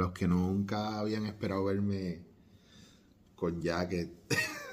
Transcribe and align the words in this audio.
Los 0.00 0.12
que 0.12 0.26
nunca 0.26 0.98
habían 0.98 1.26
esperado 1.26 1.64
verme 1.64 2.22
con 3.36 3.60
jacket, 3.60 4.10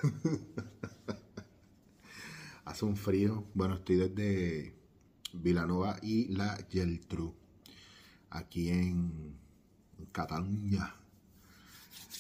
hace 2.63 2.85
un 2.85 2.95
frío. 2.95 3.43
Bueno, 3.53 3.75
estoy 3.75 3.97
desde 3.97 4.73
Vilanova 5.33 5.99
y 6.01 6.29
la 6.29 6.57
Geltrú, 6.69 7.35
aquí 8.29 8.69
en 8.69 9.37
Cataluña, 10.13 10.95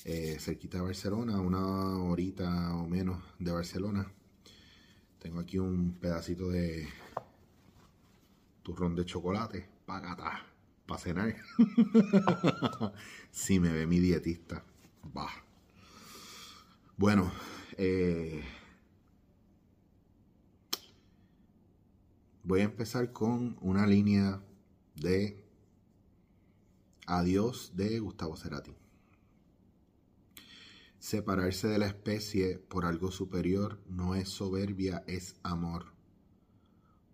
eh, 0.03 0.35
cerquita 0.37 0.79
de 0.79 0.83
Barcelona, 0.83 1.39
una 1.39 1.99
horita 1.99 2.75
o 2.75 2.89
menos 2.89 3.23
de 3.39 3.53
Barcelona. 3.53 4.11
Tengo 5.17 5.39
aquí 5.39 5.59
un 5.59 5.93
pedacito 5.93 6.49
de 6.49 6.89
turrón 8.63 8.97
de 8.97 9.05
chocolate, 9.05 9.65
pagata 9.85 10.56
para 10.87 10.99
cenar. 10.99 11.35
si 13.31 13.59
me 13.59 13.71
ve 13.71 13.85
mi 13.85 13.99
dietista, 13.99 14.63
va. 15.15 15.29
Bueno, 16.95 17.31
eh, 17.77 18.43
voy 22.43 22.61
a 22.61 22.63
empezar 22.63 23.11
con 23.11 23.57
una 23.61 23.85
línea 23.85 24.41
de 24.95 25.43
Adiós 27.05 27.73
de 27.75 27.99
Gustavo 27.99 28.35
Cerati. 28.35 28.75
Separarse 30.99 31.67
de 31.67 31.77
la 31.77 31.87
especie 31.87 32.57
por 32.57 32.85
algo 32.85 33.11
superior 33.11 33.79
no 33.87 34.15
es 34.15 34.27
soberbia, 34.27 35.03
es 35.07 35.35
amor. 35.43 35.85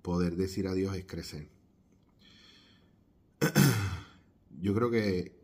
Poder 0.02 0.36
decir 0.36 0.68
adiós 0.68 0.96
es 0.96 1.06
crecer. 1.06 1.53
Yo 4.62 4.74
creo 4.74 4.90
que 4.90 5.44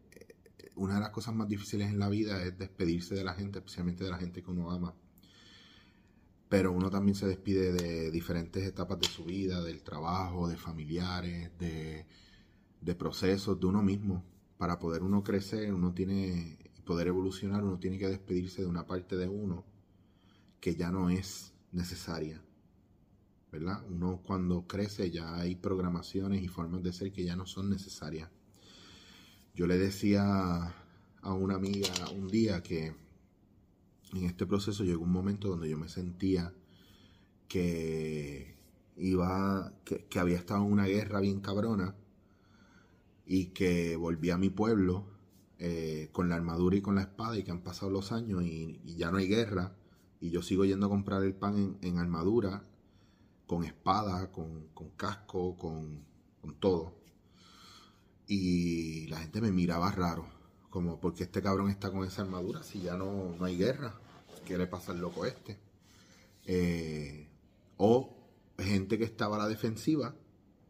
una 0.76 0.96
de 0.96 1.02
las 1.02 1.10
cosas 1.10 1.36
más 1.36 1.48
difíciles 1.48 1.90
en 1.90 2.00
la 2.00 2.10
vida 2.10 2.42
es 2.44 2.58
despedirse 2.58 3.16
de 3.16 3.24
la 3.24 3.34
gente, 3.34 3.60
especialmente 3.60 4.04
de 4.04 4.12
la 4.12 4.18
gente 4.18 4.42
que 4.42 4.50
uno 4.50 4.72
ama. 4.72 4.96
Pero 6.48 6.72
uno 6.72 6.90
también 6.90 7.16
se 7.16 7.28
despide 7.28 7.72
de 7.72 8.12
diferentes 8.12 8.66
etapas 8.66 9.00
de 9.00 9.08
su 9.08 9.26
vida, 9.26 9.62
del 9.62 9.84
trabajo, 9.84 10.48
de 10.48 10.58
familiares, 10.58 11.52
de, 11.60 12.08
de 12.82 12.96
procesos, 12.96 13.60
de 13.60 13.68
uno 13.68 13.84
mismo. 13.84 14.24
Para 14.58 14.80
poder 14.80 15.04
uno 15.04 15.24
crecer, 15.24 15.74
uno 15.74 15.94
tiene, 15.94 16.58
poder 16.86 17.08
evolucionar, 17.08 17.64
uno 17.64 17.78
tiene 17.78 18.00
que 18.00 18.08
despedirse 18.08 18.62
de 18.62 18.68
una 18.68 18.88
parte 18.88 19.16
de 19.16 19.28
uno 19.28 19.66
que 20.60 20.76
ya 20.76 20.92
no 20.92 21.10
es 21.10 21.54
necesaria. 21.72 22.42
¿Verdad? 23.52 23.84
Uno 23.90 24.22
cuando 24.24 24.68
crece 24.68 25.10
ya 25.10 25.36
hay 25.36 25.56
programaciones 25.56 26.44
y 26.44 26.48
formas 26.48 26.84
de 26.84 26.94
ser 26.94 27.12
que 27.12 27.24
ya 27.24 27.36
no 27.36 27.46
son 27.46 27.70
necesarias. 27.70 28.30
Yo 29.56 29.66
le 29.66 29.78
decía 29.78 30.76
a 31.22 31.34
una 31.34 31.56
amiga 31.56 31.90
un 32.16 32.28
día 32.28 32.62
que 32.62 32.96
en 34.14 34.24
este 34.24 34.46
proceso 34.46 34.84
llegó 34.84 35.04
un 35.04 35.12
momento 35.12 35.50
donde 35.50 35.70
yo 35.70 35.78
me 35.78 35.90
sentía 35.90 36.54
que 37.48 38.56
iba, 38.98 39.74
que, 39.84 40.20
había 40.20 40.38
estado 40.38 40.66
en 40.66 40.72
una 40.72 40.86
guerra 40.86 41.20
bien 41.20 41.42
cabrona 41.42 41.96
y 43.26 43.48
que 43.48 43.96
volví 43.96 44.30
a 44.30 44.38
mi 44.38 44.50
pueblo 44.50 45.06
eh, 45.58 46.10
con 46.12 46.30
la 46.30 46.36
armadura 46.36 46.78
y 46.78 46.82
con 46.82 46.96
la 46.96 47.02
espada 47.02 47.38
y 47.38 47.44
que 47.44 47.52
han 47.52 47.62
pasado 47.62 47.92
los 47.92 48.12
años 48.12 48.44
y, 48.44 48.80
ya 48.86 49.12
no 49.12 49.18
hay 49.18 49.28
guerra 49.28 49.76
y 50.22 50.30
yo 50.30 50.42
sigo 50.42 50.66
yendo 50.66 50.88
a 50.88 50.90
comprar 50.90 51.24
el 51.24 51.34
pan 51.34 51.78
en, 51.82 51.98
armadura, 51.98 52.64
con 53.50 53.64
espada, 53.64 54.32
con, 54.32 54.70
casco, 54.96 55.58
con, 55.58 56.06
con 56.40 56.54
todo 56.60 57.00
y 58.30 59.08
la 59.08 59.18
gente 59.18 59.42
me 59.42 59.52
miraba 59.52 59.92
raro, 59.92 60.28
como 60.70 61.00
porque 61.00 61.24
este 61.24 61.42
cabrón 61.42 61.72
está 61.72 61.90
con 61.90 62.06
esa 62.06 62.22
armadura 62.22 62.62
si 62.62 62.80
ya 62.80 62.96
no, 62.96 63.36
no 63.36 63.44
hay 63.44 63.58
guerra, 63.58 63.96
¿qué 64.46 64.56
le 64.56 64.68
pasa 64.68 64.92
al 64.92 65.00
loco 65.00 65.26
este? 65.26 65.58
Eh, 66.46 67.28
o 67.78 68.16
gente 68.60 69.00
que 69.00 69.04
estaba 69.04 69.38
a 69.38 69.40
la 69.40 69.48
defensiva 69.48 70.16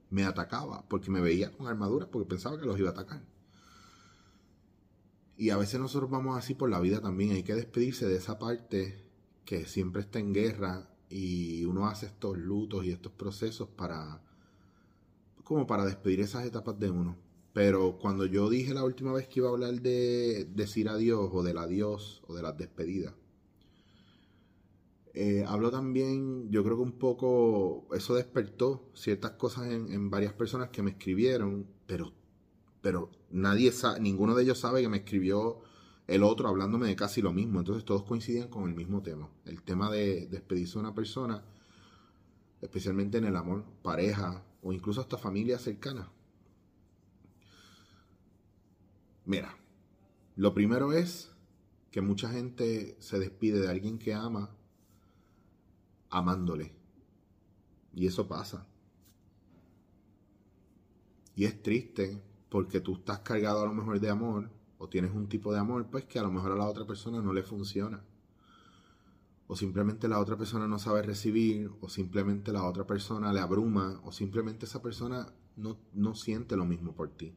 me 0.10 0.24
atacaba 0.24 0.88
porque 0.88 1.12
me 1.12 1.20
veía 1.20 1.52
con 1.52 1.68
armadura 1.68 2.10
porque 2.10 2.30
pensaba 2.30 2.58
que 2.58 2.66
los 2.66 2.80
iba 2.80 2.90
a 2.90 2.94
atacar. 2.94 3.24
Y 5.36 5.50
a 5.50 5.58
veces 5.58 5.82
nosotros 5.82 6.10
vamos 6.10 6.38
así 6.38 6.54
por 6.54 6.70
la 6.70 6.80
vida 6.80 7.02
también, 7.02 7.32
hay 7.32 7.44
que 7.44 7.56
despedirse 7.56 8.08
de 8.08 8.16
esa 8.16 8.40
parte 8.40 9.06
que 9.44 9.66
siempre 9.66 10.02
está 10.02 10.20
en 10.20 10.34
guerra 10.34 10.89
y 11.10 11.66
uno 11.66 11.88
hace 11.88 12.06
estos 12.06 12.38
lutos 12.38 12.86
y 12.86 12.92
estos 12.92 13.12
procesos 13.12 13.68
para 13.70 14.22
como 15.44 15.66
para 15.66 15.86
despedir 15.86 16.22
esas 16.22 16.46
etapas 16.46 16.80
de 16.80 16.92
uno. 16.92 17.18
Pero 17.54 17.98
cuando 17.98 18.26
yo 18.26 18.50
dije 18.50 18.74
la 18.74 18.84
última 18.84 19.12
vez 19.14 19.28
que 19.28 19.40
iba 19.40 19.50
a 19.50 19.52
hablar 19.52 19.82
de 19.82 20.48
decir 20.54 20.88
adiós 20.88 21.30
o 21.34 21.42
del 21.42 21.58
adiós 21.58 22.22
o 22.28 22.36
de 22.36 22.44
las 22.44 22.56
despedidas, 22.56 23.16
eh, 25.16 25.44
hablo 25.48 25.72
también, 25.72 26.52
yo 26.52 26.64
creo 26.64 26.78
que 26.78 26.84
un 26.84 27.00
poco 27.00 27.88
eso 27.96 28.16
despertó 28.16 28.90
ciertas 28.94 29.32
cosas 29.32 29.72
en, 29.72 30.10
varias 30.12 30.34
personas 30.34 30.70
que 30.70 30.84
me 30.84 30.92
escribieron, 30.92 31.66
pero, 31.88 32.14
pero 32.82 33.10
nadie 33.32 33.72
sabe, 33.72 34.00
ninguno 34.00 34.36
de 34.36 34.44
ellos 34.44 34.60
sabe 34.60 34.82
que 34.82 34.90
me 34.90 34.98
escribió 34.98 35.62
el 36.10 36.24
otro 36.24 36.50
hablándome 36.50 36.88
de 36.88 36.96
casi 36.96 37.22
lo 37.22 37.32
mismo. 37.32 37.60
Entonces 37.60 37.86
todos 37.86 38.04
coincidían 38.04 38.50
con 38.50 38.68
el 38.68 38.76
mismo 38.76 39.02
tema. 39.02 39.30
El 39.46 39.62
tema 39.62 39.92
de 39.92 40.28
despedirse 40.28 40.74
de 40.74 40.80
una 40.80 40.96
persona, 40.96 41.44
especialmente 42.62 43.20
en 43.20 43.26
el 43.26 43.36
amor, 43.36 43.64
pareja 43.84 44.44
o 44.64 44.74
incluso 44.74 45.02
hasta 45.02 45.18
familia 45.18 45.60
cercana. 45.60 46.12
Mira, 49.26 49.56
lo 50.36 50.54
primero 50.54 50.94
es 50.94 51.32
que 51.92 52.02
mucha 52.02 52.30
gente 52.30 52.98
se 53.00 53.20
despide 53.20 53.60
de 53.60 53.70
alguien 53.70 54.00
que 54.00 54.16
ama 54.16 54.50
amándole. 56.10 56.74
Y 57.94 58.08
eso 58.08 58.28
pasa. 58.28 58.66
Y 61.36 61.46
es 61.46 61.62
triste 61.62 62.20
porque 62.50 62.80
tú 62.80 62.96
estás 62.96 63.20
cargado 63.20 63.62
a 63.62 63.66
lo 63.66 63.74
mejor 63.74 64.00
de 64.00 64.10
amor 64.10 64.59
o 64.80 64.88
tienes 64.88 65.12
un 65.12 65.28
tipo 65.28 65.54
de 65.54 65.60
amor 65.60 65.88
pues 65.92 66.06
que 66.06 66.18
a 66.18 66.24
lo 66.24 66.32
mejor 66.32 66.54
a 66.54 66.56
la 66.56 66.68
otra 66.68 66.88
persona 66.88 67.22
no 67.22 67.34
le 67.34 67.44
funciona. 67.44 68.02
O 69.48 69.56
simplemente 69.56 70.08
la 70.08 70.20
otra 70.20 70.38
persona 70.38 70.68
no 70.68 70.80
sabe 70.80 71.02
recibir, 71.02 71.72
o 71.82 71.90
simplemente 71.90 72.54
la 72.54 72.64
otra 72.64 72.88
persona 72.88 73.34
le 73.34 73.40
abruma, 73.40 74.00
o 74.06 74.12
simplemente 74.12 74.66
esa 74.66 74.82
persona 74.82 75.28
no, 75.58 75.78
no 75.94 76.16
siente 76.16 76.56
lo 76.56 76.66
mismo 76.66 76.94
por 76.94 77.10
ti. 77.10 77.36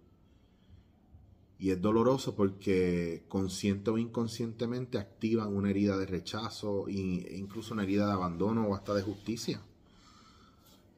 Y 1.59 1.71
es 1.71 1.81
doloroso 1.81 2.37
porque 2.37 3.25
consciente 3.29 3.91
o 3.91 3.99
inconscientemente 3.99 4.99
activan 4.99 5.55
una 5.57 5.71
herida 5.71 5.97
de 5.97 6.07
rechazo 6.07 6.87
e 6.89 7.37
incluso 7.37 7.75
una 7.75 7.85
herida 7.85 8.07
de 8.07 8.13
abandono 8.13 8.69
o 8.69 8.75
hasta 8.75 8.95
de 8.95 9.03
justicia. 9.03 9.63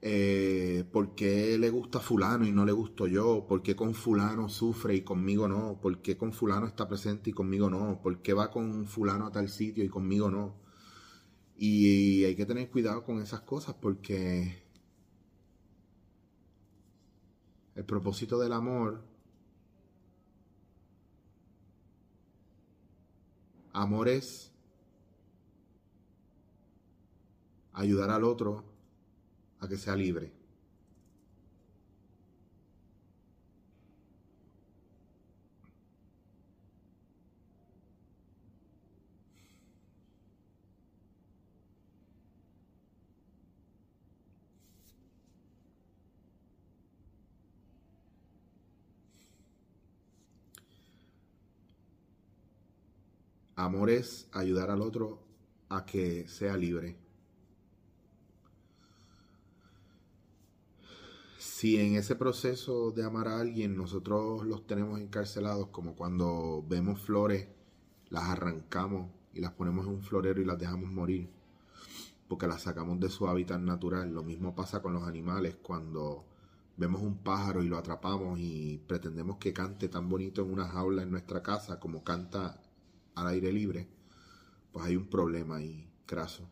Eh, 0.06 0.84
¿Por 0.92 1.15
qué 1.15 1.56
le 1.59 1.70
gusta 1.70 1.98
fulano 1.98 2.44
y 2.47 2.53
no 2.53 2.66
le 2.66 2.72
gusto 2.72 3.06
yo? 3.06 3.47
¿Por 3.48 3.62
qué 3.62 3.75
con 3.75 3.94
fulano 3.94 4.50
sufre 4.50 4.94
y 4.96 5.00
conmigo 5.02 5.49
no? 5.49 5.81
¿Por 5.81 6.02
qué 6.02 6.19
con 6.19 6.34
fulano 6.34 6.67
está 6.67 6.87
presente 6.87 7.31
y 7.31 7.32
conmigo 7.32 7.70
no? 7.70 8.02
¿Por 8.02 8.20
qué 8.20 8.34
va 8.34 8.50
con 8.50 8.87
fulano 8.87 9.26
a 9.26 9.32
tal 9.32 9.49
sitio 9.49 9.82
y 9.82 9.88
conmigo 9.88 10.31
no? 10.31 10.56
Y 11.56 12.25
hay 12.25 12.37
que 12.37 12.44
tener 12.44 12.70
cuidado 12.70 13.02
con 13.02 13.23
esas 13.23 13.40
cosas 13.40 13.76
porque 13.81 14.62
el 17.75 17.84
propósito 17.87 18.38
del 18.38 18.52
amor 18.52 19.02
Amor 23.73 24.08
es 24.08 24.52
ayudar 27.73 28.11
al 28.11 28.25
otro 28.25 28.74
a 29.64 29.69
que 29.69 29.78
sea 29.78 29.96
libre. 29.96 30.31
Amor 53.56 53.88
es 53.88 54.28
ayudar 54.32 54.70
al 54.70 54.82
otro 54.82 55.20
a 55.70 55.87
que 55.87 56.28
sea 56.28 56.56
libre. 56.56 57.03
Si 61.44 61.76
en 61.79 61.94
ese 61.94 62.17
proceso 62.17 62.91
de 62.91 63.05
amar 63.05 63.29
a 63.29 63.38
alguien 63.38 63.76
nosotros 63.76 64.46
los 64.46 64.67
tenemos 64.67 64.99
encarcelados, 64.99 65.69
como 65.69 65.94
cuando 65.94 66.64
vemos 66.67 67.02
flores, 67.02 67.49
las 68.08 68.25
arrancamos 68.25 69.11
y 69.35 69.41
las 69.41 69.52
ponemos 69.52 69.87
en 69.87 69.93
un 69.93 70.02
florero 70.02 70.41
y 70.41 70.46
las 70.46 70.58
dejamos 70.58 70.91
morir, 70.91 71.29
porque 72.29 72.46
las 72.46 72.62
sacamos 72.62 72.99
de 72.99 73.11
su 73.11 73.29
hábitat 73.29 73.61
natural. 73.61 74.11
Lo 74.11 74.23
mismo 74.23 74.55
pasa 74.55 74.81
con 74.81 74.94
los 74.94 75.02
animales 75.02 75.56
cuando 75.62 76.25
vemos 76.79 77.02
un 77.02 77.19
pájaro 77.19 77.62
y 77.62 77.69
lo 77.69 77.76
atrapamos 77.76 78.38
y 78.40 78.79
pretendemos 78.87 79.37
que 79.37 79.52
cante 79.52 79.88
tan 79.90 80.08
bonito 80.08 80.40
en 80.43 80.50
una 80.50 80.67
jaula 80.67 81.02
en 81.02 81.11
nuestra 81.11 81.43
casa 81.43 81.79
como 81.79 82.02
canta 82.02 82.58
al 83.14 83.26
aire 83.29 83.52
libre, 83.52 83.87
pues 84.73 84.87
hay 84.87 84.97
un 84.97 85.11
problema 85.11 85.56
ahí, 85.56 85.87
craso. 86.06 86.49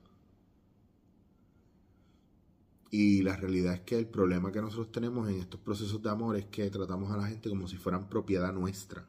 Y 2.94 3.22
la 3.22 3.34
realidad 3.36 3.72
es 3.72 3.80
que 3.80 3.98
el 3.98 4.06
problema 4.06 4.52
que 4.52 4.60
nosotros 4.60 4.92
tenemos 4.92 5.26
en 5.30 5.40
estos 5.40 5.58
procesos 5.58 6.02
de 6.02 6.10
amor 6.10 6.36
es 6.36 6.44
que 6.48 6.68
tratamos 6.68 7.10
a 7.10 7.16
la 7.16 7.26
gente 7.26 7.48
como 7.48 7.66
si 7.66 7.78
fueran 7.78 8.06
propiedad 8.06 8.52
nuestra. 8.52 9.08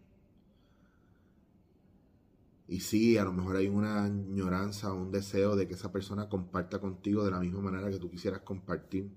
Y 2.69 2.80
sí, 2.80 3.18
a 3.18 3.25
lo 3.25 3.33
mejor 3.33 3.57
hay 3.57 3.68
una 3.68 4.06
añoranza 4.06 4.94
o 4.94 4.95
un 4.95 5.12
deseo 5.12 5.57
de 5.57 5.68
que 5.68 5.74
esa 5.74 5.91
persona 5.91 6.30
comparta 6.30 6.80
contigo 6.80 7.25
de 7.25 7.31
la 7.31 7.41
misma 7.41 7.59
manera 7.59 7.91
que 7.91 8.00
tú 8.00 8.09
quisieras 8.09 8.39
compartir. 8.44 9.12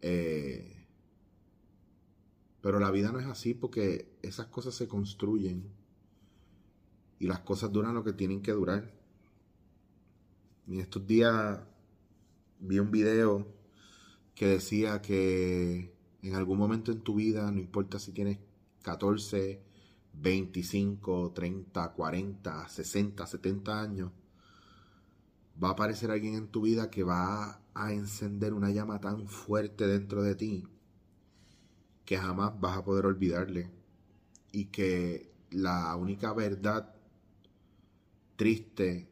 Eh, 0.00 0.86
pero 2.62 2.80
la 2.80 2.90
vida 2.90 3.12
no 3.12 3.18
es 3.18 3.26
así 3.26 3.52
porque 3.52 4.16
esas 4.22 4.46
cosas 4.46 4.74
se 4.74 4.88
construyen 4.88 5.68
y 7.18 7.26
las 7.26 7.40
cosas 7.40 7.70
duran 7.70 7.94
lo 7.94 8.02
que 8.02 8.14
tienen 8.14 8.40
que 8.40 8.52
durar. 8.52 8.90
Y 10.66 10.80
estos 10.80 11.06
días 11.06 11.60
vi 12.60 12.78
un 12.78 12.90
video 12.90 13.46
que 14.34 14.46
decía 14.46 15.00
que 15.02 15.94
en 16.22 16.34
algún 16.34 16.58
momento 16.58 16.92
en 16.92 17.00
tu 17.00 17.14
vida, 17.16 17.50
no 17.50 17.58
importa 17.58 17.98
si 17.98 18.12
tienes 18.12 18.38
14, 18.82 19.62
25, 20.14 21.32
30, 21.32 21.92
40, 21.92 22.68
60, 22.68 23.26
70 23.26 23.80
años, 23.80 24.12
va 25.62 25.68
a 25.68 25.72
aparecer 25.72 26.10
alguien 26.10 26.34
en 26.34 26.48
tu 26.48 26.62
vida 26.62 26.90
que 26.90 27.02
va 27.02 27.62
a 27.74 27.92
encender 27.92 28.52
una 28.54 28.70
llama 28.70 29.00
tan 29.00 29.26
fuerte 29.26 29.86
dentro 29.86 30.22
de 30.22 30.34
ti 30.34 30.64
que 32.04 32.16
jamás 32.16 32.58
vas 32.60 32.78
a 32.78 32.84
poder 32.84 33.04
olvidarle 33.04 33.70
y 34.52 34.66
que 34.66 35.32
la 35.50 35.94
única 35.96 36.32
verdad 36.32 36.94
triste 38.36 39.08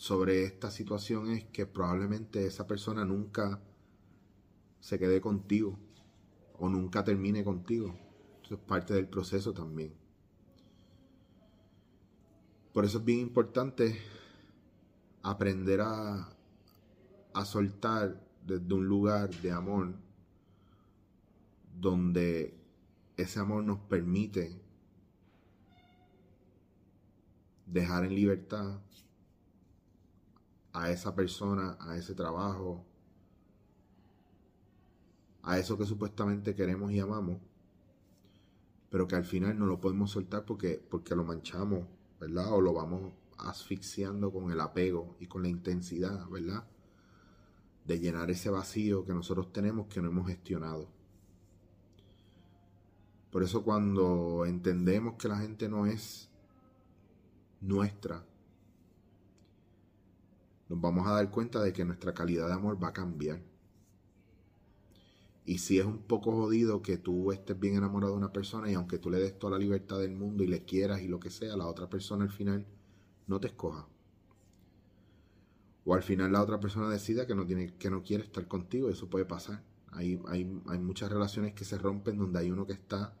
sobre 0.00 0.44
esta 0.44 0.70
situación 0.70 1.30
es 1.30 1.44
que 1.44 1.66
probablemente 1.66 2.46
esa 2.46 2.66
persona 2.66 3.04
nunca 3.04 3.60
se 4.80 4.98
quede 4.98 5.20
contigo 5.20 5.78
o 6.58 6.70
nunca 6.70 7.04
termine 7.04 7.44
contigo. 7.44 7.94
Eso 8.42 8.54
es 8.54 8.60
parte 8.60 8.94
del 8.94 9.08
proceso 9.08 9.52
también. 9.52 9.92
Por 12.72 12.86
eso 12.86 12.96
es 12.96 13.04
bien 13.04 13.18
importante 13.18 14.00
aprender 15.22 15.82
a, 15.82 16.34
a 17.34 17.44
soltar 17.44 18.26
desde 18.46 18.72
un 18.72 18.86
lugar 18.86 19.28
de 19.42 19.52
amor 19.52 19.92
donde 21.78 22.58
ese 23.18 23.38
amor 23.38 23.64
nos 23.64 23.80
permite 23.80 24.62
dejar 27.66 28.06
en 28.06 28.14
libertad 28.14 28.80
a 30.72 30.90
esa 30.90 31.14
persona, 31.14 31.76
a 31.80 31.96
ese 31.96 32.14
trabajo, 32.14 32.84
a 35.42 35.58
eso 35.58 35.76
que 35.76 35.86
supuestamente 35.86 36.54
queremos 36.54 36.92
y 36.92 37.00
amamos, 37.00 37.38
pero 38.90 39.06
que 39.06 39.16
al 39.16 39.24
final 39.24 39.58
no 39.58 39.66
lo 39.66 39.80
podemos 39.80 40.10
soltar 40.10 40.44
porque, 40.44 40.84
porque 40.90 41.14
lo 41.14 41.24
manchamos, 41.24 41.86
¿verdad? 42.20 42.52
O 42.52 42.60
lo 42.60 42.72
vamos 42.72 43.12
asfixiando 43.38 44.32
con 44.32 44.50
el 44.50 44.60
apego 44.60 45.16
y 45.18 45.26
con 45.26 45.42
la 45.42 45.48
intensidad, 45.48 46.28
¿verdad? 46.28 46.64
De 47.86 47.98
llenar 47.98 48.30
ese 48.30 48.50
vacío 48.50 49.04
que 49.04 49.14
nosotros 49.14 49.52
tenemos 49.52 49.86
que 49.86 50.02
no 50.02 50.08
hemos 50.08 50.26
gestionado. 50.26 50.88
Por 53.30 53.42
eso 53.42 53.62
cuando 53.62 54.44
entendemos 54.44 55.14
que 55.14 55.28
la 55.28 55.38
gente 55.38 55.68
no 55.68 55.86
es 55.86 56.28
nuestra, 57.60 58.24
nos 60.70 60.80
vamos 60.80 61.04
a 61.08 61.14
dar 61.14 61.30
cuenta 61.32 61.60
de 61.60 61.72
que 61.72 61.84
nuestra 61.84 62.14
calidad 62.14 62.46
de 62.46 62.54
amor 62.54 62.82
va 62.82 62.88
a 62.88 62.92
cambiar. 62.92 63.42
Y 65.44 65.58
si 65.58 65.80
es 65.80 65.84
un 65.84 65.98
poco 65.98 66.30
jodido 66.30 66.80
que 66.80 66.96
tú 66.96 67.32
estés 67.32 67.58
bien 67.58 67.74
enamorado 67.74 68.12
de 68.12 68.18
una 68.18 68.32
persona 68.32 68.70
y 68.70 68.74
aunque 68.74 68.98
tú 68.98 69.10
le 69.10 69.18
des 69.18 69.36
toda 69.36 69.54
la 69.54 69.58
libertad 69.58 69.98
del 69.98 70.12
mundo 70.12 70.44
y 70.44 70.46
le 70.46 70.64
quieras 70.64 71.02
y 71.02 71.08
lo 71.08 71.18
que 71.18 71.30
sea, 71.30 71.56
la 71.56 71.66
otra 71.66 71.90
persona 71.90 72.22
al 72.22 72.30
final 72.30 72.66
no 73.26 73.40
te 73.40 73.48
escoja. 73.48 73.88
O 75.84 75.94
al 75.94 76.04
final 76.04 76.30
la 76.30 76.40
otra 76.40 76.60
persona 76.60 76.88
decida 76.88 77.26
que 77.26 77.34
no, 77.34 77.44
tiene, 77.44 77.74
que 77.74 77.90
no 77.90 78.04
quiere 78.04 78.22
estar 78.22 78.46
contigo, 78.46 78.90
eso 78.90 79.10
puede 79.10 79.24
pasar. 79.24 79.64
Hay, 79.90 80.22
hay, 80.28 80.62
hay 80.68 80.78
muchas 80.78 81.10
relaciones 81.10 81.52
que 81.52 81.64
se 81.64 81.78
rompen 81.78 82.16
donde 82.16 82.38
hay 82.38 82.50
uno 82.52 82.64
que 82.64 82.74
está 82.74 83.16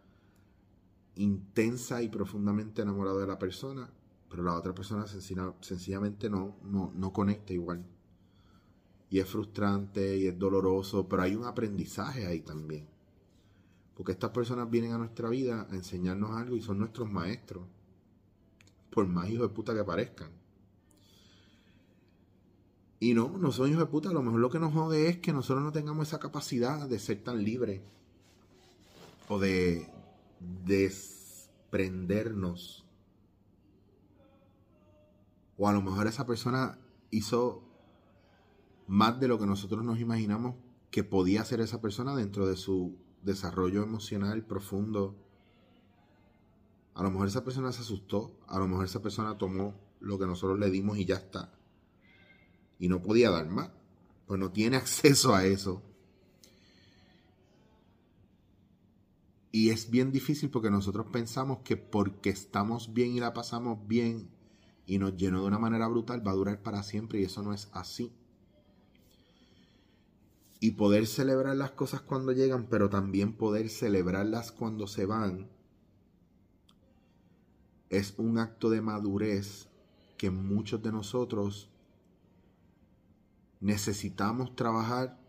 intensa 1.16 2.00
y 2.00 2.10
profundamente 2.10 2.82
enamorado 2.82 3.18
de 3.18 3.26
la 3.26 3.40
persona 3.40 3.90
pero 4.30 4.42
la 4.44 4.54
otra 4.54 4.72
persona 4.72 5.06
sencillamente 5.08 6.30
no, 6.30 6.56
no, 6.62 7.12
conecta 7.12 7.52
igual. 7.52 7.84
Y 9.10 9.18
es 9.18 9.28
frustrante 9.28 10.18
y 10.18 10.28
es 10.28 10.38
doloroso, 10.38 11.08
pero 11.08 11.22
hay 11.22 11.34
un 11.34 11.44
aprendizaje 11.44 12.26
ahí 12.26 12.38
también. 12.40 12.86
Porque 13.96 14.12
estas 14.12 14.30
personas 14.30 14.70
vienen 14.70 14.92
a 14.92 14.98
nuestra 14.98 15.28
vida 15.28 15.66
a 15.68 15.74
enseñarnos 15.74 16.30
algo 16.30 16.56
y 16.56 16.62
son 16.62 16.78
nuestros 16.78 17.10
maestros. 17.10 17.66
Por 18.92 19.08
más 19.08 19.28
hijos 19.28 19.48
de 19.48 19.54
puta 19.54 19.74
que 19.74 19.82
parezcan. 19.82 20.30
Y 23.00 23.14
no, 23.14 23.36
no 23.36 23.50
son 23.50 23.68
hijos 23.68 23.80
de 23.80 23.86
puta. 23.86 24.10
A 24.10 24.12
lo 24.12 24.22
mejor 24.22 24.38
lo 24.38 24.50
que 24.50 24.60
nos 24.60 24.72
jode 24.72 25.08
es 25.08 25.18
que 25.18 25.32
nosotros 25.32 25.64
no 25.64 25.72
tengamos 25.72 26.06
esa 26.06 26.20
capacidad 26.20 26.88
de 26.88 27.00
ser 27.00 27.24
tan 27.24 27.42
libres. 27.42 27.80
O 29.28 29.40
de 29.40 29.88
desprendernos 30.64 32.84
o 35.62 35.68
a 35.68 35.74
lo 35.74 35.82
mejor 35.82 36.06
esa 36.06 36.26
persona 36.26 36.78
hizo 37.10 37.62
más 38.86 39.20
de 39.20 39.28
lo 39.28 39.38
que 39.38 39.44
nosotros 39.44 39.84
nos 39.84 40.00
imaginamos 40.00 40.54
que 40.90 41.04
podía 41.04 41.42
hacer 41.42 41.60
esa 41.60 41.82
persona 41.82 42.16
dentro 42.16 42.46
de 42.46 42.56
su 42.56 42.96
desarrollo 43.22 43.82
emocional 43.82 44.42
profundo. 44.46 45.14
A 46.94 47.02
lo 47.02 47.10
mejor 47.10 47.28
esa 47.28 47.44
persona 47.44 47.72
se 47.72 47.82
asustó, 47.82 48.40
a 48.48 48.58
lo 48.58 48.68
mejor 48.68 48.86
esa 48.86 49.02
persona 49.02 49.36
tomó 49.36 49.78
lo 50.00 50.18
que 50.18 50.26
nosotros 50.26 50.58
le 50.58 50.70
dimos 50.70 50.96
y 50.96 51.04
ya 51.04 51.16
está. 51.16 51.52
Y 52.78 52.88
no 52.88 53.02
podía 53.02 53.28
dar 53.30 53.46
más, 53.46 53.70
pues 54.26 54.40
no 54.40 54.52
tiene 54.52 54.76
acceso 54.78 55.34
a 55.34 55.44
eso. 55.44 55.82
Y 59.52 59.68
es 59.68 59.90
bien 59.90 60.10
difícil 60.10 60.48
porque 60.48 60.70
nosotros 60.70 61.08
pensamos 61.12 61.58
que 61.58 61.76
porque 61.76 62.30
estamos 62.30 62.94
bien 62.94 63.10
y 63.10 63.20
la 63.20 63.34
pasamos 63.34 63.86
bien, 63.86 64.30
y 64.90 64.98
nos 64.98 65.16
llenó 65.16 65.42
de 65.42 65.46
una 65.46 65.60
manera 65.60 65.86
brutal, 65.86 66.26
va 66.26 66.32
a 66.32 66.34
durar 66.34 66.62
para 66.64 66.82
siempre 66.82 67.20
y 67.20 67.22
eso 67.22 67.44
no 67.44 67.54
es 67.54 67.68
así. 67.72 68.12
Y 70.58 70.72
poder 70.72 71.06
celebrar 71.06 71.54
las 71.54 71.70
cosas 71.70 72.00
cuando 72.00 72.32
llegan, 72.32 72.66
pero 72.68 72.90
también 72.90 73.36
poder 73.36 73.70
celebrarlas 73.70 74.50
cuando 74.50 74.88
se 74.88 75.06
van, 75.06 75.48
es 77.88 78.14
un 78.18 78.38
acto 78.38 78.68
de 78.68 78.80
madurez 78.80 79.68
que 80.18 80.32
muchos 80.32 80.82
de 80.82 80.90
nosotros 80.90 81.70
necesitamos 83.60 84.56
trabajar 84.56 85.20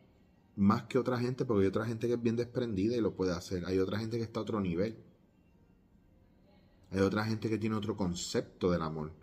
más 0.56 0.84
que 0.86 0.98
otra 0.98 1.20
gente, 1.20 1.46
porque 1.46 1.66
hay 1.66 1.70
otra 1.70 1.86
gente 1.86 2.08
que 2.08 2.14
es 2.14 2.22
bien 2.22 2.36
desprendida 2.36 2.98
y 2.98 3.02
lo 3.02 3.16
puede 3.16 3.34
hacer. 3.34 3.64
Hay 3.68 3.78
otra 3.78 4.00
gente 4.00 4.18
que 4.18 4.24
está 4.24 4.40
a 4.40 4.44
otro 4.44 4.60
nivel. 4.60 4.98
Hay 6.90 7.02
otra 7.02 7.26
gente 7.26 7.48
que 7.48 7.60
tiene 7.60 7.76
otro 7.76 7.96
concepto 7.96 8.72
del 8.72 8.82
amor. 8.82 9.22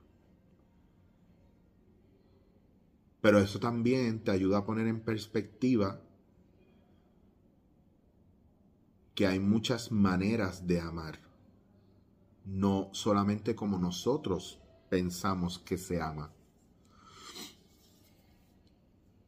Pero 3.29 3.41
eso 3.41 3.61
también 3.61 4.25
te 4.25 4.31
ayuda 4.31 4.57
a 4.57 4.65
poner 4.65 4.87
en 4.87 5.01
perspectiva 5.01 6.01
que 9.15 9.27
hay 9.27 9.39
muchas 9.39 9.93
maneras 9.93 10.67
de 10.67 10.81
amar. 10.81 11.21
No 12.47 12.89
solamente 12.93 13.55
como 13.55 13.79
nosotros 13.79 14.59
pensamos 14.89 15.59
que 15.59 15.77
se 15.77 16.01
ama. 16.01 16.33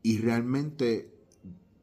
Y 0.03 0.17
realmente 0.17 1.13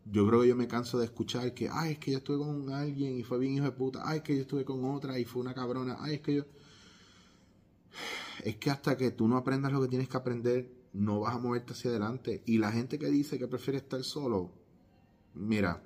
yo 0.06 0.28
creo 0.28 0.42
que 0.42 0.48
yo 0.48 0.56
me 0.56 0.68
canso 0.68 0.98
de 0.98 1.06
escuchar 1.06 1.54
que, 1.54 1.70
ay, 1.72 1.92
es 1.92 2.00
que 2.00 2.14
yo 2.14 2.18
estuve 2.18 2.40
con 2.40 2.74
alguien 2.74 3.20
y 3.20 3.22
fue 3.22 3.38
bien 3.38 3.54
hijo 3.54 3.66
de 3.66 3.74
puta, 3.74 4.02
ay, 4.04 4.18
es 4.18 4.24
que 4.24 4.36
yo 4.36 4.42
estuve 4.42 4.66
con 4.66 4.84
otra 4.86 5.20
y 5.20 5.26
fue 5.26 5.44
una 5.44 5.54
cabrona, 5.54 5.98
ay, 6.00 6.16
es 6.16 6.22
que 6.22 6.34
yo... 6.38 6.46
Es 8.44 8.56
que 8.56 8.72
hasta 8.72 8.98
que 8.98 9.12
tú 9.12 9.28
no 9.28 9.38
aprendas 9.38 9.72
lo 9.72 9.80
que 9.84 9.88
tienes 9.88 10.10
que 10.10 10.18
aprender, 10.18 10.77
no 10.98 11.20
vas 11.20 11.36
a 11.36 11.40
moverte 11.40 11.74
hacia 11.74 11.92
adelante. 11.92 12.42
Y 12.46 12.58
la 12.58 12.72
gente 12.72 12.98
que 12.98 13.08
dice 13.08 13.38
que 13.38 13.48
prefiere 13.48 13.78
estar 13.78 14.04
solo, 14.04 14.52
mira, 15.36 15.84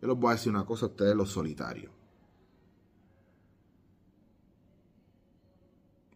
yo 0.00 0.08
les 0.08 0.16
voy 0.16 0.30
a 0.30 0.34
decir 0.34 0.50
una 0.50 0.64
cosa 0.64 0.86
a 0.86 0.88
ustedes 0.90 1.16
los 1.16 1.30
solitarios. 1.30 1.92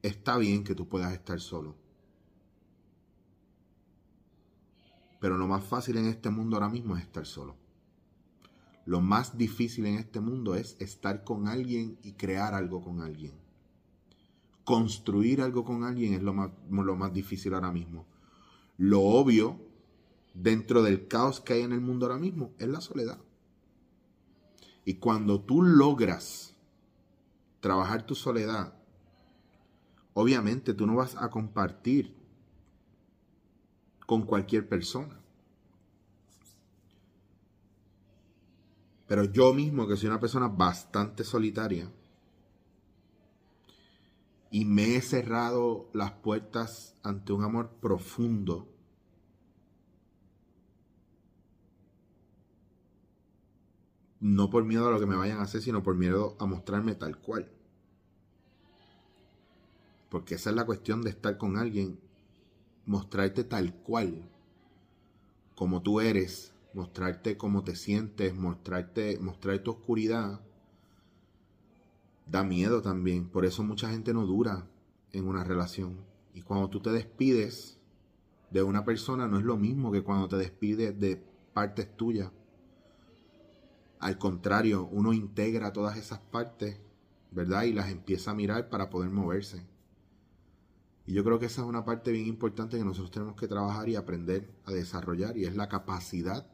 Está 0.02 0.36
bien 0.38 0.62
que 0.62 0.74
tú 0.74 0.88
puedas 0.88 1.12
estar 1.12 1.40
solo. 1.40 1.74
Pero 5.20 5.36
lo 5.36 5.48
más 5.48 5.64
fácil 5.64 5.96
en 5.96 6.06
este 6.06 6.30
mundo 6.30 6.56
ahora 6.56 6.68
mismo 6.68 6.96
es 6.96 7.02
estar 7.02 7.26
solo. 7.26 7.56
Lo 8.84 9.00
más 9.00 9.36
difícil 9.36 9.86
en 9.86 9.96
este 9.96 10.20
mundo 10.20 10.54
es 10.54 10.76
estar 10.78 11.24
con 11.24 11.48
alguien 11.48 11.98
y 12.02 12.12
crear 12.12 12.54
algo 12.54 12.82
con 12.82 13.00
alguien. 13.00 13.43
Construir 14.64 15.42
algo 15.42 15.64
con 15.64 15.84
alguien 15.84 16.14
es 16.14 16.22
lo 16.22 16.32
más, 16.32 16.50
lo 16.70 16.96
más 16.96 17.12
difícil 17.12 17.54
ahora 17.54 17.70
mismo. 17.70 18.06
Lo 18.78 19.00
obvio, 19.00 19.60
dentro 20.32 20.82
del 20.82 21.06
caos 21.06 21.40
que 21.40 21.52
hay 21.52 21.62
en 21.62 21.72
el 21.72 21.80
mundo 21.80 22.06
ahora 22.06 22.18
mismo, 22.18 22.52
es 22.58 22.68
la 22.68 22.80
soledad. 22.80 23.18
Y 24.84 24.94
cuando 24.94 25.40
tú 25.40 25.62
logras 25.62 26.54
trabajar 27.60 28.04
tu 28.06 28.14
soledad, 28.14 28.74
obviamente 30.12 30.74
tú 30.74 30.86
no 30.86 30.96
vas 30.96 31.16
a 31.16 31.30
compartir 31.30 32.14
con 34.06 34.22
cualquier 34.22 34.68
persona. 34.68 35.18
Pero 39.06 39.24
yo 39.24 39.52
mismo, 39.52 39.86
que 39.86 39.96
soy 39.96 40.08
una 40.08 40.20
persona 40.20 40.48
bastante 40.48 41.24
solitaria, 41.24 41.90
y 44.54 44.64
me 44.66 44.94
he 44.94 45.02
cerrado 45.02 45.90
las 45.92 46.12
puertas 46.12 46.94
ante 47.02 47.32
un 47.32 47.42
amor 47.42 47.70
profundo, 47.80 48.68
no 54.20 54.50
por 54.50 54.62
miedo 54.62 54.86
a 54.86 54.92
lo 54.92 55.00
que 55.00 55.06
me 55.06 55.16
vayan 55.16 55.40
a 55.40 55.42
hacer, 55.42 55.60
sino 55.60 55.82
por 55.82 55.96
miedo 55.96 56.36
a 56.38 56.46
mostrarme 56.46 56.94
tal 56.94 57.18
cual. 57.18 57.50
Porque 60.08 60.36
esa 60.36 60.50
es 60.50 60.56
la 60.56 60.66
cuestión 60.66 61.02
de 61.02 61.10
estar 61.10 61.36
con 61.36 61.56
alguien, 61.56 61.98
mostrarte 62.86 63.42
tal 63.42 63.74
cual, 63.74 64.22
como 65.56 65.82
tú 65.82 65.98
eres, 65.98 66.54
mostrarte 66.74 67.36
cómo 67.36 67.64
te 67.64 67.74
sientes, 67.74 68.36
mostrarte, 68.36 69.18
mostrar 69.18 69.58
tu 69.64 69.72
oscuridad, 69.72 70.40
da 72.26 72.44
miedo 72.44 72.82
también. 72.82 73.28
Por 73.28 73.44
eso 73.44 73.62
mucha 73.62 73.90
gente 73.90 74.14
no 74.14 74.26
dura 74.26 74.66
en 75.12 75.26
una 75.26 75.44
relación. 75.44 75.96
Y 76.32 76.42
cuando 76.42 76.68
tú 76.68 76.80
te 76.80 76.90
despides 76.90 77.78
de 78.50 78.62
una 78.62 78.84
persona, 78.84 79.28
no 79.28 79.38
es 79.38 79.44
lo 79.44 79.56
mismo 79.56 79.92
que 79.92 80.02
cuando 80.02 80.28
te 80.28 80.36
despides 80.36 80.98
de 80.98 81.22
partes 81.52 81.96
tuyas. 81.96 82.30
Al 84.00 84.18
contrario, 84.18 84.88
uno 84.90 85.12
integra 85.12 85.72
todas 85.72 85.96
esas 85.96 86.18
partes, 86.18 86.78
¿verdad? 87.30 87.64
Y 87.64 87.72
las 87.72 87.90
empieza 87.90 88.32
a 88.32 88.34
mirar 88.34 88.68
para 88.68 88.90
poder 88.90 89.10
moverse. 89.10 89.66
Y 91.06 91.12
yo 91.12 91.24
creo 91.24 91.38
que 91.38 91.46
esa 91.46 91.62
es 91.62 91.68
una 91.68 91.84
parte 91.84 92.12
bien 92.12 92.26
importante 92.26 92.78
que 92.78 92.84
nosotros 92.84 93.10
tenemos 93.10 93.36
que 93.36 93.48
trabajar 93.48 93.88
y 93.88 93.96
aprender 93.96 94.50
a 94.64 94.72
desarrollar, 94.72 95.36
y 95.36 95.44
es 95.44 95.54
la 95.54 95.68
capacidad 95.68 96.46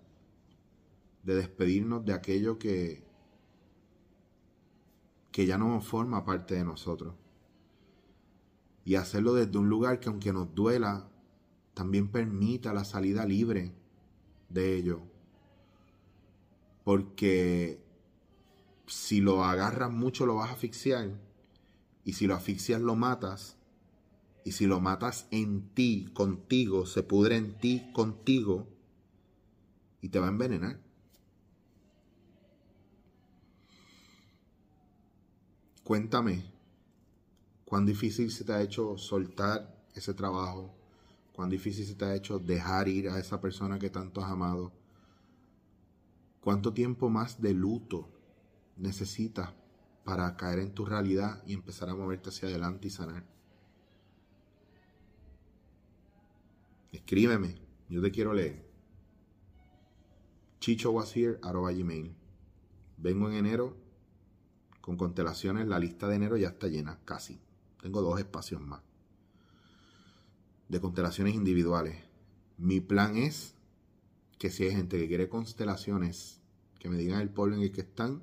de 1.23 1.35
despedirnos 1.35 2.05
de 2.05 2.13
aquello 2.13 2.59
que, 2.59 3.05
que 5.33 5.47
ya 5.47 5.59
no 5.59 5.81
forma 5.81 6.25
parte 6.25 6.55
de 6.55 6.65
nosotros. 6.65 7.15
Y 8.85 8.97
hacerlo 8.97 9.35
desde 9.35 9.59
un 9.59 9.69
lugar 9.69 10.01
que 10.01 10.09
aunque 10.09 10.33
nos 10.33 10.55
duela, 10.55 11.09
también 11.75 12.09
permita 12.09 12.73
la 12.73 12.85
salida 12.85 13.25
libre 13.25 13.73
de 14.49 14.77
ello. 14.77 15.01
Porque 16.85 17.81
si 18.87 19.21
lo 19.21 19.45
agarras 19.45 19.93
mucho 19.93 20.27
lo 20.27 20.37
vas 20.37 20.51
a 20.51 20.55
asfixiar. 20.55 21.11
Y 22.05 22.15
si 22.15 22.27
lo 22.27 22.35
asfixias 22.35 22.81
lo 22.81 22.97
matas. 22.97 23.57
Y 24.45 24.53
si 24.53 24.67
lo 24.67 24.81
matas 24.81 25.29
en 25.31 25.69
ti, 25.75 26.11
contigo, 26.15 26.87
se 26.87 27.03
pudre 27.03 27.37
en 27.37 27.59
ti, 27.59 27.91
contigo. 27.93 28.67
Y 30.01 30.09
te 30.09 30.19
va 30.19 30.27
a 30.27 30.31
envenenar. 30.31 30.81
Cuéntame, 35.91 36.45
¿cuán 37.65 37.85
difícil 37.85 38.31
se 38.31 38.45
te 38.45 38.53
ha 38.53 38.63
hecho 38.63 38.97
soltar 38.97 39.77
ese 39.93 40.15
trabajo? 40.15 40.73
¿Cuán 41.33 41.51
difícil 41.51 41.85
se 41.85 41.97
te 41.97 42.05
ha 42.05 42.15
hecho 42.15 42.39
dejar 42.39 42.87
ir 42.87 43.09
a 43.09 43.19
esa 43.19 43.41
persona 43.41 43.77
que 43.77 43.91
tanto 43.91 44.23
has 44.23 44.31
amado? 44.31 44.71
¿Cuánto 46.41 46.73
tiempo 46.73 47.11
más 47.11 47.43
de 47.43 47.55
luto 47.55 48.09
necesitas 48.77 49.53
para 50.05 50.37
caer 50.37 50.61
en 50.61 50.73
tu 50.73 50.85
realidad 50.85 51.43
y 51.45 51.55
empezar 51.55 51.89
a 51.89 51.97
moverte 51.97 52.29
hacia 52.29 52.49
adelante 52.49 52.87
y 52.87 52.91
sanar? 52.91 53.25
Escríbeme, 56.93 57.57
yo 57.89 58.01
te 58.01 58.13
quiero 58.13 58.33
leer. 58.33 58.65
Chicho 60.61 60.93
was 60.93 61.17
here, 61.17 61.41
gmail. 61.43 62.15
Vengo 62.97 63.29
en 63.29 63.35
enero 63.35 63.90
con 64.91 64.97
constelaciones. 64.97 65.69
La 65.69 65.79
lista 65.79 66.09
de 66.09 66.17
enero 66.17 66.37
ya 66.37 66.49
está 66.49 66.67
llena, 66.67 66.99
casi. 67.05 67.39
Tengo 67.81 68.03
dos 68.03 68.19
espacios 68.19 68.61
más. 68.61 68.81
De 70.69 70.81
constelaciones 70.81 71.35
individuales. 71.35 71.97
Mi 72.59 72.81
plan 72.81 73.17
es 73.17 73.55
que 74.39 74.51
si 74.51 74.65
hay 74.65 74.73
gente 74.73 74.99
que 74.99 75.07
quiere 75.07 75.29
constelaciones, 75.29 76.41
que 76.81 76.89
me 76.89 76.97
digan 76.97 77.21
el 77.21 77.31
pueblo 77.31 77.55
en 77.55 77.63
el 77.63 77.71
que 77.71 77.83
están, 77.83 78.23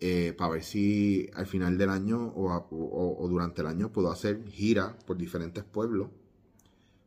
eh, 0.00 0.34
para 0.36 0.54
ver 0.54 0.64
si 0.64 1.30
al 1.34 1.46
final 1.46 1.78
del 1.78 1.90
año 1.90 2.32
o, 2.34 3.28
durante 3.28 3.60
el 3.60 3.68
año 3.68 3.92
puedo 3.92 4.10
hacer 4.10 4.44
gira 4.48 4.98
por 5.06 5.16
diferentes 5.16 5.62
pueblos, 5.62 6.08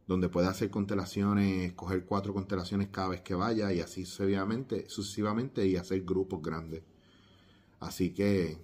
donde 0.07 0.29
pueda 0.29 0.49
hacer 0.49 0.69
constelaciones, 0.69 1.73
coger 1.73 2.05
cuatro 2.05 2.33
constelaciones 2.33 2.87
cada 2.89 3.09
vez 3.09 3.21
que 3.21 3.35
vaya 3.35 3.73
y 3.73 3.81
así 3.81 4.05
sucesivamente, 4.05 4.87
sucesivamente 4.87 5.67
y 5.67 5.75
hacer 5.75 6.03
grupos 6.03 6.41
grandes. 6.41 6.83
Así 7.79 8.11
que 8.13 8.57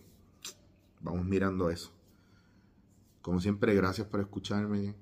vamos 1.02 1.26
mirando 1.26 1.70
eso. 1.70 1.92
Como 3.22 3.40
siempre, 3.40 3.76
gracias 3.76 4.08
por 4.08 4.20
escucharme. 4.20 4.96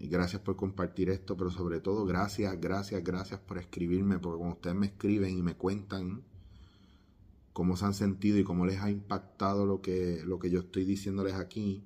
Y 0.00 0.06
gracias 0.08 0.40
por 0.42 0.54
compartir 0.54 1.10
esto, 1.10 1.36
pero 1.36 1.50
sobre 1.50 1.80
todo 1.80 2.06
gracias, 2.06 2.60
gracias, 2.60 3.02
gracias 3.02 3.40
por 3.40 3.58
escribirme, 3.58 4.20
porque 4.20 4.38
cuando 4.38 4.54
ustedes 4.54 4.76
me 4.76 4.86
escriben 4.86 5.36
y 5.36 5.42
me 5.42 5.56
cuentan 5.56 6.22
cómo 7.52 7.76
se 7.76 7.84
han 7.86 7.94
sentido 7.94 8.38
y 8.38 8.44
cómo 8.44 8.64
les 8.64 8.80
ha 8.80 8.92
impactado 8.92 9.66
lo 9.66 9.82
que, 9.82 10.22
lo 10.24 10.38
que 10.38 10.50
yo 10.50 10.60
estoy 10.60 10.84
diciéndoles 10.84 11.34
aquí, 11.34 11.82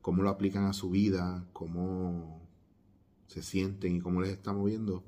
cómo 0.00 0.22
lo 0.22 0.30
aplican 0.30 0.64
a 0.64 0.72
su 0.72 0.88
vida, 0.88 1.46
cómo 1.52 2.40
se 3.26 3.42
sienten 3.42 3.96
y 3.96 4.00
cómo 4.00 4.22
les 4.22 4.30
está 4.30 4.54
moviendo, 4.54 5.04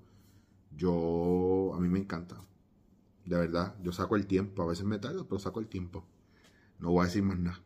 yo, 0.77 1.73
a 1.75 1.81
mí 1.81 1.89
me 1.89 2.01
encanta. 2.01 2.45
De 3.25 3.37
verdad, 3.37 3.77
yo 3.83 3.93
saco 3.93 4.17
el 4.17 4.27
tiempo, 4.27 4.63
a 4.63 4.67
veces 4.67 4.85
me 4.85 4.99
tardo, 4.99 5.27
pero 5.27 5.39
saco 5.39 5.61
el 5.61 5.69
tiempo. 5.69 6.05
No 6.79 6.91
voy 6.91 7.03
a 7.03 7.07
decir 7.07 7.23
más 7.23 7.39
nada. 7.39 7.61